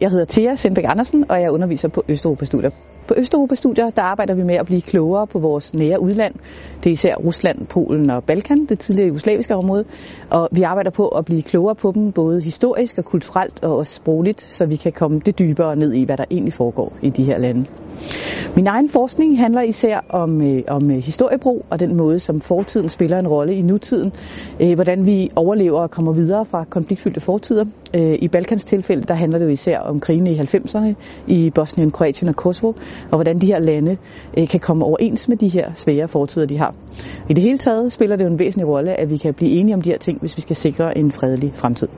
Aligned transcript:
Jeg 0.00 0.10
hedder 0.10 0.24
Thea 0.24 0.54
Sindbæk 0.54 0.84
Andersen, 0.88 1.24
og 1.30 1.40
jeg 1.40 1.50
underviser 1.50 1.88
på 1.88 2.02
Østeuropa-studier. 2.08 2.70
På 3.08 3.14
Østeuropa-studier 3.16 3.90
der 3.90 4.02
arbejder 4.02 4.34
vi 4.34 4.42
med 4.42 4.54
at 4.54 4.66
blive 4.66 4.80
klogere 4.80 5.26
på 5.26 5.38
vores 5.38 5.74
nære 5.74 6.00
udland. 6.00 6.34
Det 6.76 6.86
er 6.86 6.90
især 6.90 7.14
Rusland, 7.14 7.66
Polen 7.66 8.10
og 8.10 8.24
Balkan, 8.24 8.66
det 8.66 8.78
tidligere 8.78 9.06
jugoslaviske 9.06 9.54
område. 9.54 9.84
Og 10.30 10.48
vi 10.52 10.62
arbejder 10.62 10.90
på 10.90 11.08
at 11.08 11.24
blive 11.24 11.42
klogere 11.42 11.74
på 11.74 11.92
dem, 11.94 12.12
både 12.12 12.40
historisk 12.40 12.98
og 12.98 13.04
kulturelt 13.04 13.64
og 13.64 13.76
også 13.76 13.92
sprogligt, 13.92 14.40
så 14.40 14.66
vi 14.66 14.76
kan 14.76 14.92
komme 14.92 15.20
det 15.20 15.38
dybere 15.38 15.76
ned 15.76 15.92
i, 15.92 16.04
hvad 16.04 16.16
der 16.16 16.24
egentlig 16.30 16.52
foregår 16.52 16.96
i 17.02 17.10
de 17.10 17.24
her 17.24 17.38
lande. 17.38 17.66
Min 18.56 18.66
egen 18.66 18.88
forskning 18.88 19.38
handler 19.38 19.62
især 19.62 20.04
om, 20.08 20.42
øh, 20.42 20.62
om 20.68 20.90
øh, 20.90 20.96
historiebrug 20.96 21.66
og 21.70 21.80
den 21.80 21.96
måde, 21.96 22.20
som 22.20 22.40
fortiden 22.40 22.88
spiller 22.88 23.18
en 23.18 23.28
rolle 23.28 23.54
i 23.54 23.62
nutiden. 23.62 24.12
Øh, 24.60 24.74
hvordan 24.74 25.06
vi 25.06 25.30
overlever 25.36 25.80
og 25.80 25.90
kommer 25.90 26.12
videre 26.12 26.44
fra 26.44 26.64
konfliktfyldte 26.64 27.20
fortider. 27.20 27.64
Øh, 27.94 28.18
I 28.22 28.28
Balkans 28.28 28.64
tilfælde, 28.64 29.02
der 29.02 29.14
handler 29.14 29.38
det 29.38 29.44
jo 29.44 29.50
især 29.50 29.78
om 29.78 30.00
krigene 30.00 30.32
i 30.32 30.38
90'erne 30.38 30.94
i 31.26 31.50
Bosnien, 31.54 31.90
Kroatien 31.90 32.28
og 32.28 32.36
Kosovo, 32.36 32.72
og 33.10 33.16
hvordan 33.16 33.38
de 33.38 33.46
her 33.46 33.58
lande 33.58 33.96
øh, 34.38 34.48
kan 34.48 34.60
komme 34.60 34.84
overens 34.84 35.28
med 35.28 35.36
de 35.36 35.48
her 35.48 35.72
svære 35.74 36.08
fortider, 36.08 36.46
de 36.46 36.58
har. 36.58 36.74
I 37.28 37.34
det 37.34 37.42
hele 37.42 37.58
taget 37.58 37.92
spiller 37.92 38.16
det 38.16 38.24
jo 38.24 38.30
en 38.30 38.38
væsentlig 38.38 38.68
rolle, 38.68 39.00
at 39.00 39.10
vi 39.10 39.16
kan 39.16 39.34
blive 39.34 39.50
enige 39.50 39.74
om 39.74 39.82
de 39.82 39.90
her 39.90 39.98
ting, 39.98 40.20
hvis 40.20 40.36
vi 40.36 40.40
skal 40.40 40.56
sikre 40.56 40.98
en 40.98 41.12
fredelig 41.12 41.52
fremtid. 41.54 41.88